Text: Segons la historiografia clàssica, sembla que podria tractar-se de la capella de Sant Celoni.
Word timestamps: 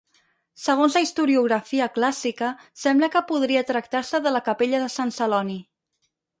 Segons 0.61 0.95
la 0.97 1.03
historiografia 1.05 1.89
clàssica, 1.99 2.49
sembla 2.85 3.11
que 3.17 3.23
podria 3.29 3.65
tractar-se 3.75 4.25
de 4.27 4.35
la 4.37 4.45
capella 4.51 4.83
de 4.87 4.93
Sant 4.99 5.17
Celoni. 5.23 5.63